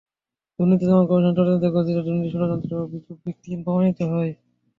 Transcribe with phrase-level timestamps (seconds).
[0.59, 4.31] দুর্নীতি দমন কমিশনের তদন্তে কথিত দুর্নীতি ষড়যন্ত্রের অভিযোগ ভিত্তিহীন প্রমাণিত হয়।